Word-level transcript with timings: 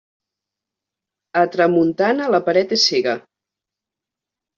A 1.41 1.43
tramuntana 1.55 2.29
la 2.37 2.39
paret 2.47 2.73
és 2.79 2.87
cega. 2.93 3.13